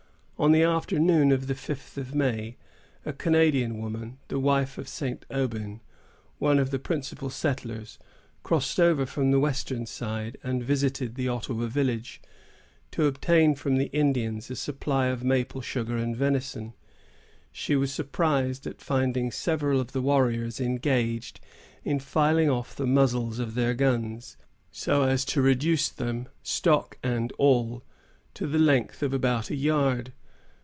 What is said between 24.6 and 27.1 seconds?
so as to reduce them, stock